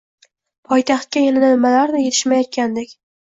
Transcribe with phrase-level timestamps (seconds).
[0.69, 2.97] Poytaxtga yana nimalardir yetishmayotgandek